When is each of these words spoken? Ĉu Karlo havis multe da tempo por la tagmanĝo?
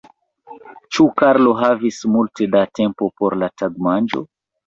Ĉu 0.95 1.05
Karlo 1.21 1.51
havis 1.59 1.99
multe 2.15 2.47
da 2.55 2.63
tempo 2.79 3.11
por 3.21 3.39
la 3.43 3.51
tagmanĝo? 3.63 4.27